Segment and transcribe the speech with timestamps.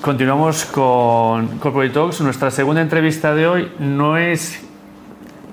[0.00, 2.20] Continuamos con Corporate Talks.
[2.20, 4.64] Nuestra segunda entrevista de hoy no es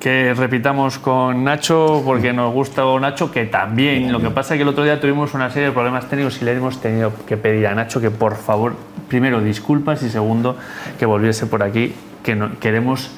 [0.00, 4.10] que repitamos con Nacho porque nos gusta Nacho, que también.
[4.10, 6.46] Lo que pasa es que el otro día tuvimos una serie de problemas técnicos y
[6.46, 8.76] le hemos tenido que pedir a Nacho que por favor,
[9.08, 10.56] primero disculpas y segundo,
[10.98, 13.10] que volviese por aquí, que no, queremos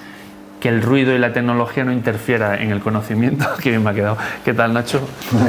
[0.63, 3.45] que el ruido y la tecnología no interfiera en el conocimiento.
[3.61, 4.17] que bien me ha quedado.
[4.45, 5.01] ¿Qué tal, Nacho?
[5.33, 5.45] No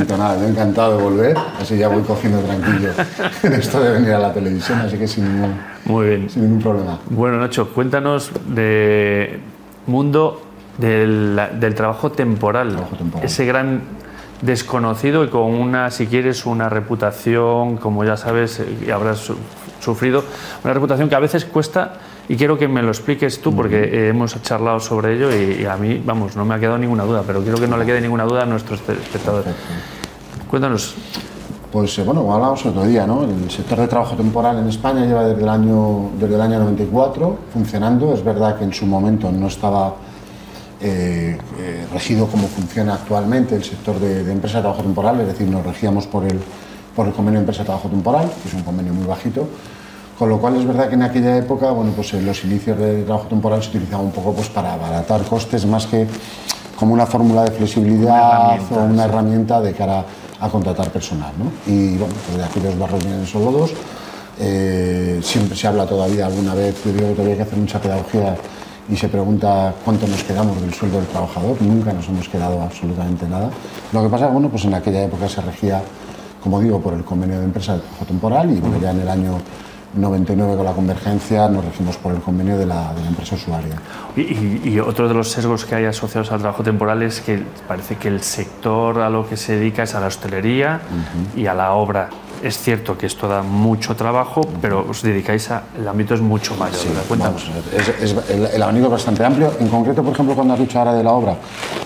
[0.00, 2.90] está nada, yo encantado de volver, así ya voy cogiendo tranquilo
[3.42, 6.30] en esto de venir a la televisión, así que sin ningún, Muy bien.
[6.30, 7.00] sin ningún problema.
[7.10, 9.40] Bueno, Nacho, cuéntanos de
[9.88, 10.42] mundo
[10.78, 13.26] del, del trabajo, temporal, Trabajo temporal.
[13.26, 13.80] ese gran
[14.42, 19.36] desconocido y con una, si quieres, una reputación, como ya sabes, eh, y habrás su-
[19.80, 20.24] sufrido,
[20.64, 21.94] una reputación que a veces cuesta,
[22.28, 25.76] y quiero que me lo expliques tú, porque hemos charlado sobre ello y, y a
[25.76, 28.24] mí, vamos, no me ha quedado ninguna duda, pero quiero que no le quede ninguna
[28.24, 29.54] duda a nuestros espectadores.
[30.48, 30.94] Cuéntanos,
[31.72, 33.24] Pues eh, bueno, como hablábamos el otro día, ¿no?
[33.24, 37.38] el sector de trabajo temporal en España lleva desde el, año, desde el año 94
[37.52, 38.12] funcionando.
[38.12, 39.94] Es verdad que en su momento no estaba
[40.82, 45.28] eh, eh, regido como funciona actualmente el sector de, de empresa de trabajo temporal, es
[45.28, 46.38] decir, nos regíamos por el,
[46.94, 49.48] por el convenio de empresa de trabajo temporal, que es un convenio muy bajito.
[50.22, 53.02] Con lo cual es verdad que en aquella época, bueno, pues en los inicios de
[53.02, 56.06] trabajo temporal se utilizaba un poco pues, para abaratar costes más que
[56.76, 59.08] como una fórmula de flexibilidad o una sí.
[59.08, 60.04] herramienta de cara
[60.38, 61.32] a contratar personal.
[61.36, 61.50] ¿no?
[61.66, 63.72] Y bueno, pues de aquellos barros vienen esos lodos.
[64.38, 67.80] Eh, siempre se habla todavía alguna vez, yo digo que todavía hay que hacer mucha
[67.80, 68.36] pedagogía
[68.88, 71.60] y se pregunta cuánto nos quedamos del sueldo del trabajador.
[71.60, 73.50] Nunca nos hemos quedado absolutamente nada.
[73.90, 75.82] Lo que pasa, bueno, pues en aquella época se regía,
[76.40, 79.08] como digo, por el convenio de empresa de trabajo temporal y bueno, ya en el
[79.08, 79.38] año
[79.94, 83.76] 99 con la convergencia nos regimos por el convenio de la, de la empresa usuaria.
[84.16, 87.42] Y, y- y otro de los sesgos que hay asociados al trabajo temporal es que
[87.68, 90.80] parece que el sector a lo que se dedica es a la hostelería
[91.36, 92.08] y a la obra.
[92.42, 95.62] Es cierto que esto da mucho trabajo, pero os dedicáis a.
[95.78, 96.76] El ámbito es mucho mayor.
[96.88, 97.02] ¿verdad?
[97.06, 97.48] Cuéntanos.
[97.48, 99.52] Vamos, es- es- el, el abanico es bastante amplio.
[99.60, 101.36] En concreto, por ejemplo, cuando has dicho ahora de la obra,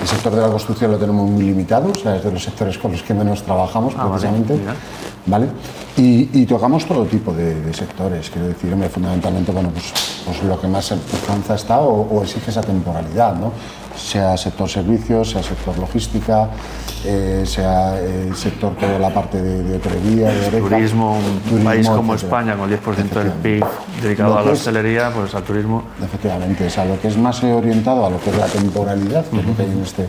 [0.00, 2.78] el sector de la construcción lo tenemos muy limitado, o sea, es de los sectores
[2.78, 4.54] con los que menos trabajamos, Ah, vale, precisamente.
[4.54, 4.74] mira.
[5.26, 5.48] ¿Vale?
[5.96, 9.92] Y, y tocamos todo tipo de, de sectores, quiero decir, hombre, fundamentalmente, bueno, pues,
[10.24, 13.52] pues lo que más alcanza está o, o exige esa temporalidad, ¿no?
[13.96, 16.50] Sea sector servicios, sea sector logística,
[17.04, 21.70] eh, sea eh, sector toda la parte de, de hotelería, de oreja, Turismo, un turismo,
[21.70, 22.40] país como etcétera.
[22.40, 23.32] España, con el 10% del.
[23.32, 23.64] PIB
[24.02, 25.82] dedicado Lo a la hostelería, pues al turismo.
[26.04, 29.38] Efectivamente, o sea, lo que es más orientado a lo que es la temporalidad, que
[29.38, 30.08] es lo que hay en, este,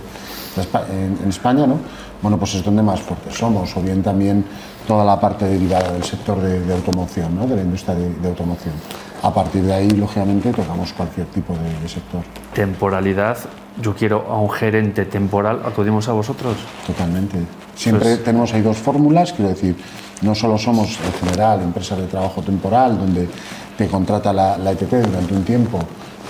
[0.90, 1.78] en, España, ¿no?
[2.22, 4.44] Bueno, pues es donde más fuertes somos, o bien también
[4.88, 7.45] toda la parte derivada del sector de, de automoción, ¿no?
[7.45, 8.73] de la industria de, de automoción.
[9.22, 12.22] A partir de ahí, lógicamente, tocamos cualquier tipo de, de sector,
[12.53, 13.38] Temporalidad.
[13.81, 15.62] Yo quiero a un gerente temporal.
[15.66, 16.56] ¿Acudimos a vosotros?
[16.85, 17.38] totalmente.
[17.75, 19.75] Siempre Pues- tenemos ahí dos fórmulas, quiero decir,
[20.22, 23.29] no solo somos en general empresas de trabajo temporal, donde
[23.78, 25.79] te contrata la, la ETT durante un tiempo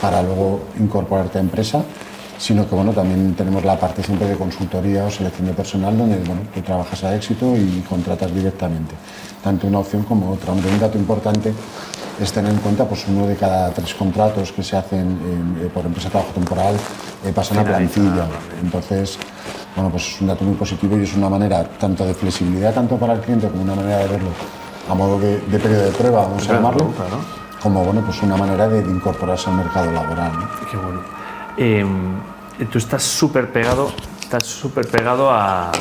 [0.01, 1.83] para luego incorporarte a empresa,
[2.37, 6.17] sino que bueno, también tenemos la parte siempre de consultoría o selección de personal, donde
[6.19, 8.93] bueno, tú trabajas a éxito y contratas directamente.
[9.43, 10.51] Tanto una opción como otra.
[10.53, 11.53] Un dato importante
[12.19, 15.69] es tener en cuenta pues uno de cada tres contratos que se hacen en- eh,
[15.73, 16.75] por empresa de trabajo temporal
[17.25, 18.25] eh, pasan a plantilla.
[18.61, 19.17] Entonces,
[19.75, 22.97] bueno, pues es un dato muy positivo y es una manera tanto de flexibilidad, tanto
[22.97, 24.29] para el cliente como una manera de verlo
[24.89, 27.17] a modo de, de periodo de prueba, vamos a llamarlo, claro.
[27.61, 30.31] como bueno, pues una manera de, de incorporarse al mercado laboral.
[30.33, 30.47] ¿no?
[30.71, 31.01] Qué bueno.
[31.57, 31.85] Eh,
[32.72, 33.90] tú estás súper pegado,
[34.22, 35.72] estás súper pegado a.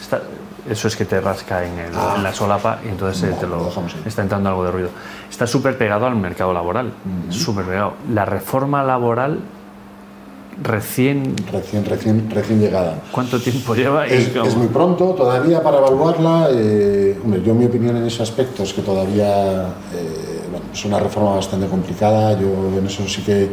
[0.00, 0.22] está-
[0.68, 3.46] eso es que te rasca en, el- en la solapa y entonces eh, No, te
[3.46, 3.72] lo,
[4.04, 4.90] está entrando algo de ruido.
[5.30, 6.92] Estás súper pegado al mercado laboral,
[7.30, 7.94] súper pegado.
[8.12, 9.40] La reforma laboral
[10.62, 11.34] recién.
[11.50, 12.98] Recién, recién, recién llegada.
[13.12, 14.06] ¿Cuánto tiempo lleva?
[14.06, 16.48] Es, es muy pronto todavía para evaluarla.
[16.52, 19.62] eh, hombre, yo mi opinión en ese aspecto es que todavía
[19.94, 22.32] eh, bueno, es una reforma bastante complicada.
[22.38, 23.48] Yo en eso sí que,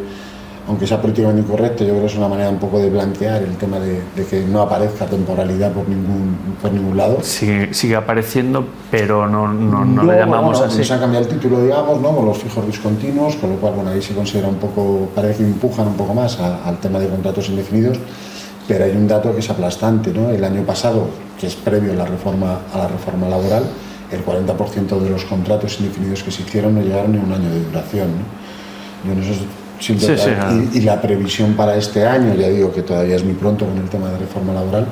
[0.68, 3.56] aunque sea políticamente incorrecto, yo creo que es una manera un poco de blanquear el
[3.58, 7.20] tema de, de que no aparezca temporalidad por ningún, por ningún lado.
[7.22, 10.84] Sigue, sigue apareciendo, pero no, no, no le llamamos bueno, así.
[10.84, 12.16] Se ha cambiado el título, digamos, ¿no?
[12.16, 15.44] con los fijos discontinuos, con lo cual bueno, ahí se considera un poco, parece que
[15.50, 18.00] empujan un poco más a- al tema de contratos indefinidos,
[18.68, 20.12] pero hay un dato que es aplastante.
[20.12, 20.30] ¿no?
[20.32, 21.08] El año pasado,
[21.40, 23.64] que es previo a la reforma, a la reforma laboral,
[24.12, 27.64] el 40% de los contratos indefinidos que se hicieron no llegaron ni un año de
[27.66, 28.08] duración.
[28.10, 29.14] ¿no?
[29.14, 29.34] Yo en eso
[29.80, 30.30] Sí, sí,
[30.74, 33.78] y, y la previsión para este año, ya digo que todavía es muy pronto con
[33.78, 34.86] el tema de reforma laboral,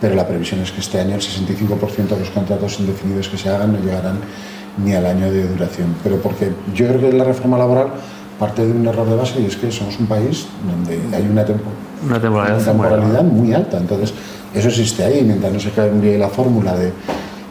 [0.00, 3.48] pero la previsión es que este año el 65% de los contratos indefinidos que se
[3.48, 4.16] hagan no llegarán
[4.84, 5.94] ni al año de duración.
[6.02, 7.88] Pero porque yo creo que la reforma laboral
[8.38, 11.44] parte de un error de base y es que somos un país donde hay una,
[11.44, 11.70] tempo-
[12.04, 13.76] Una temporalidad una temporalidad muy alta.
[13.78, 14.12] Entonces,
[14.54, 15.22] eso existe ahí.
[15.24, 16.90] Mientras no se cambie la fórmula de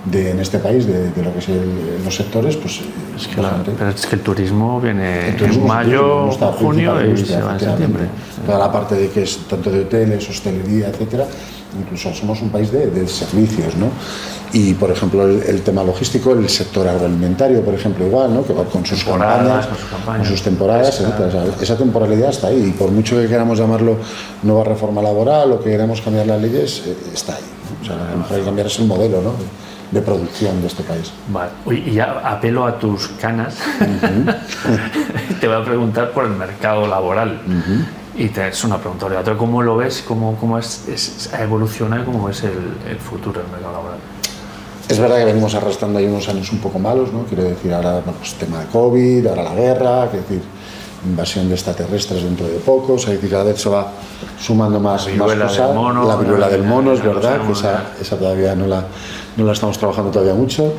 [0.05, 2.79] de, en este país de, de lo que es el- los sectores, pues
[3.15, 7.11] Es que, la pero es que el turismo viene el turismo en mayo, turismo, junio
[7.13, 8.03] y se va en septiembre.
[8.45, 11.27] Toda la parte de que es tanto de hoteles, hostelería, etcétera,
[11.79, 13.87] incluso somos un país de, de servicios, ¿no?
[14.53, 18.43] Y, por ejemplo, el, el tema logístico, el sector agroalimentario, por ejemplo, igual, ¿no?
[18.43, 20.27] Que va con sus campañas, con sus campañas.
[20.27, 21.27] con sus temporadas, etcétera.
[21.27, 23.97] O sea, esa temporalidad está ahí y por mucho que queramos llamarlo
[24.43, 27.41] nueva reforma laboral o que queramos cambiar las leyes, eh, está ahí.
[27.43, 27.81] ¿no?
[27.81, 29.31] O sea, lo mejor hay que cambiar es el modelo, ¿no?
[29.91, 31.11] De producción de este país.
[31.27, 31.51] Vale.
[31.69, 33.57] Y ya apelo a tus canas.
[35.39, 37.41] te voy a preguntar por el mercado laboral.
[38.15, 39.37] Y te, es una pregunta obligatoria.
[39.37, 40.03] ¿Cómo lo ves?
[40.07, 40.85] ¿Cómo, cómo es,
[41.33, 43.97] y cómo es el, el futuro del mercado laboral?
[44.91, 47.23] Es verdad que venimos arrastrando ahí unos años un poco malos, ¿no?
[47.23, 50.41] Quiero decir, ahora bueno, pues, tema de COVID, ahora la guerra, quiero decir,
[51.05, 53.91] invasión de extraterrestres dentro de poco, o sea, decir, cada vez se va
[54.39, 55.67] sumando más, La más viruela cosas.
[55.67, 58.85] del mono, la viruela la- del mono, es verdad, que esa, esa todavía no la,
[59.37, 60.73] no la estamos trabajando todavía mucho.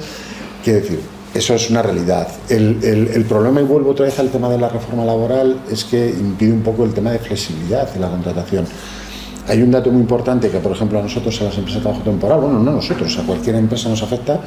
[0.62, 1.00] Quiero decir,
[1.34, 2.28] eso es una realidad.
[2.48, 5.84] El, el- el problema, y vuelvo otra vez al tema de la reforma laboral, es
[5.84, 8.66] que impide un poco el tema de flexibilidad en la contratación.
[9.48, 12.04] Hay un dato muy importante que, por ejemplo, a nosotros, a las empresas de trabajo
[12.04, 14.40] temporal, bueno, no a nosotros, a cualquier empresa nos afecta,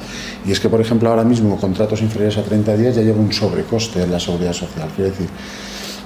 [0.46, 3.34] y es que, por ejemplo, ahora mismo contratos inferiores a 30 días ya lleva un
[3.34, 4.88] sobrecoste en la seguridad social.
[4.96, 5.28] Quiero decir,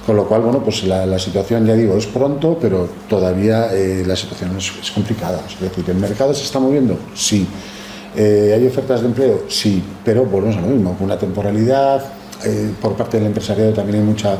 [0.04, 4.02] con lo cual, bueno, pues la, la situación, ya digo, es pronto, pero todavía eh,
[4.04, 5.40] la situación es, es complicada.
[5.48, 6.98] Es decir, ¿el mercado se está moviendo?
[7.14, 7.46] Sí.
[8.16, 9.44] Eh, ¿Hay ofertas de empleo?
[9.48, 12.02] Sí, pero volvemos a lo mismo, con una temporalidad,
[12.44, 14.36] eh, por parte del empresariado también hay mucha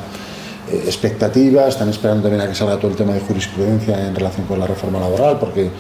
[0.71, 4.47] eh, expectativa, están esperando también a que salga todo el tema de jurisprudencia en relación
[4.47, 5.71] con la reforma laboral, porque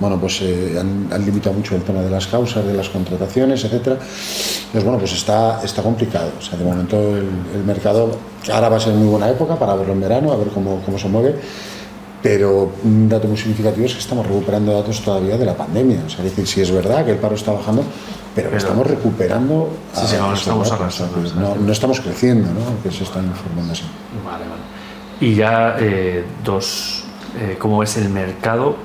[0.00, 3.96] bueno, pues, eh, han, limitado mucho el tema de las causas, de las contrataciones, etcétera.
[3.96, 6.30] Entonces, bueno, pues está, está complicado.
[6.56, 8.10] De momento el, el mercado,
[8.50, 10.98] ahora va a ser muy buena época para verlo en verano, a ver cómo, cómo
[10.98, 11.36] se mueve.
[12.22, 16.02] Pero un dato muy significativo es que estamos recuperando datos todavía de la pandemia.
[16.06, 17.82] O sea, es decir, sí es verdad que el paro está bajando,
[18.34, 19.70] pero, Pero- estamos recuperando.
[19.94, 21.16] Sí, sí, no, estamos arrastrando.
[21.36, 22.82] No, no estamos creciendo, ¿no?
[22.82, 23.84] Que se están informando así.
[24.24, 24.62] Vale, vale.
[25.20, 27.04] Y ya eh, dos,
[27.38, 28.76] eh, ¿cómo es el mercado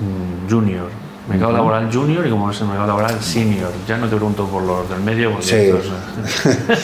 [0.00, 0.88] mm, junior?
[1.28, 3.70] Mercado laboral junior y cómo es el mercado laboral senior.
[3.88, 5.54] Ya no te pregunto por los del medio, porque Sí.
[5.56, 6.78] estos, eh,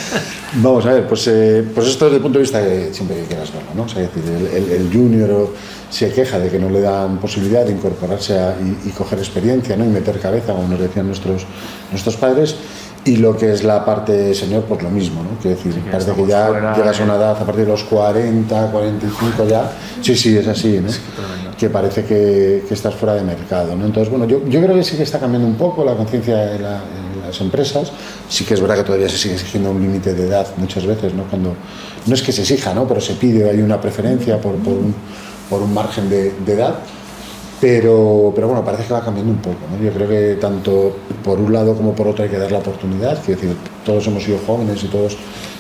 [0.55, 3.25] Vamos a ver, pues, eh, pues esto desde el punto de vista que siempre que
[3.25, 3.83] quieras verlo, ¿no?
[3.83, 5.53] O sea, es decir, el, el- el junior
[5.91, 9.77] se queja de que no le dan posibilidad de incorporarse a- y, y coger experiencia,
[9.77, 9.85] ¿no?
[9.85, 11.45] Y meter cabeza, como nos decían nuestros,
[11.91, 12.57] nuestros padres.
[13.05, 15.31] Y lo que es la parte senior, pues lo mismo, ¿no?
[15.41, 17.71] Quiero decir, que parece que ya fuera llegas a de- una edad a partir de
[17.71, 19.71] los 40, 45 ya.
[20.03, 20.89] Sí, sí, es así, ¿no?
[20.91, 21.57] tremendo.
[21.59, 23.75] que parece que, que estás fuera de mercado.
[23.75, 23.87] ¿no?
[23.87, 26.63] Entonces, bueno, yo, yo creo que sí que está cambiando un poco la conciencia en,
[26.63, 26.81] la-
[27.27, 27.91] las empresas.
[28.29, 31.15] Sí que es verdad que todavía se sigue exigiendo un límite de edad muchas veces,
[31.15, 31.25] ¿no?
[31.25, 31.55] Cuando,
[32.07, 32.87] no es que se exija, ¿no?
[32.89, 34.95] pero se pide, hay una preferencia por, por, un,
[35.49, 36.75] por un margen de, de edad.
[37.61, 39.59] Pero, pero bueno, parece que va cambiando un poco.
[39.71, 39.85] ¿no?
[39.85, 43.23] Yo creo que tanto por un lado como por otro hay que dar la oportunidad.
[43.23, 45.17] Quiero decir, todos hemos sido jóvenes y todos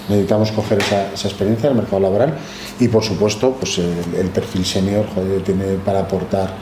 [0.08, 2.35] necesitamos coger esa, esa experiencia en el mercado laboral.
[2.79, 6.55] Y por supuesto, pues el, el perfil senior joder, tiene para aportar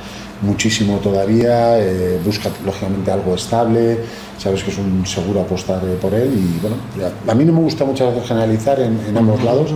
[0.43, 1.79] muchísimo todavía.
[1.79, 3.99] eh, busca lógicamente algo estable.
[4.38, 6.32] Sabes que es un seguro apostar eh, por él.
[6.32, 9.70] Y bueno, ya- a mí no me gusta muchas veces generalizar en, en ambos lados,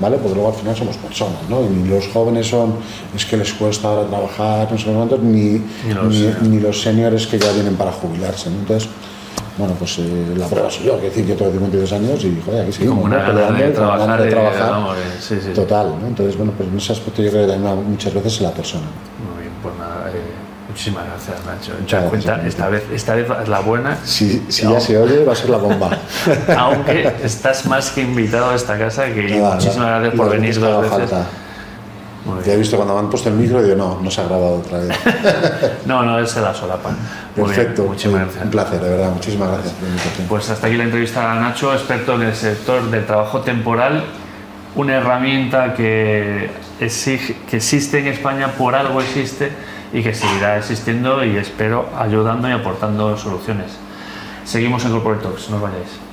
[0.00, 0.16] ¿vale?
[0.16, 1.60] Porque luego al final somos personas, ¿no?
[1.62, 2.74] Y ni los jóvenes son,
[3.14, 6.60] es que les cuesta ahora trabajar, no sé cuántos, ni, Ni los, ni, eh, ni
[6.60, 8.56] los seniores que ya vienen para jubilarse, ¿no?
[8.60, 8.88] Entonces,
[9.58, 12.62] bueno, pues eh, la prueba soy yo, que decir, yo tengo 52 años y, joder,
[12.62, 13.16] aquí seguimos, Como ¿no?
[13.16, 14.70] de Peleando, ganas trabajar, de trabajar.
[14.70, 15.50] vamos, eh, sí, sí.
[15.54, 16.06] Total, ¿no?
[16.06, 18.84] Entonces, bueno, pues en ese aspecto yo creo que también muchas veces es la persona.
[19.32, 19.95] Muy bien, pues nada,
[20.76, 21.72] muchísimas gracias, Nacho.
[21.80, 22.48] Muchas cuenta, gracias.
[22.54, 25.48] esta vez, esta vez es la buena, Si, si ya se oye, va a ser
[25.48, 25.88] la bomba.
[26.58, 30.60] aunque estás más que invitado a esta casa, que Nada, muchísimas gracias por que venir
[30.60, 30.98] dos veces.
[31.10, 31.26] falta.
[32.44, 34.24] Ya he visto cuando me han puesto el micro y digo, no, no se ha
[34.24, 34.88] grabado otra vez.
[35.86, 36.90] No, no, es la solapa.
[37.36, 38.44] Muy bien, Perfecto, muchísimas gracias.
[38.44, 40.26] un placer, de verdad, muchísimas gracias por la invitación.
[40.28, 44.04] Pues hasta aquí la entrevista a Nacho, experto en el sector del trabajo temporal,
[44.74, 49.52] una herramienta que, exige- que existe en España, por algo existe
[49.92, 53.78] y que seguirá existiendo y espero ayudando y aportando soluciones.
[54.44, 56.05] Seguimos en Corporate Talks, no os vayáis.